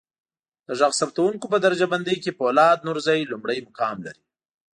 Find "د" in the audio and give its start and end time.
0.67-0.69